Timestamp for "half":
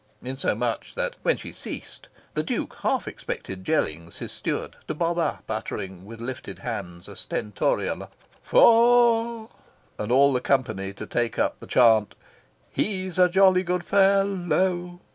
2.81-3.07